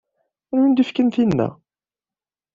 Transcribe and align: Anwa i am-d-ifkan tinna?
Anwa 0.51 0.61
i 0.61 0.67
am-d-ifkan 0.69 1.09
tinna? 1.15 1.47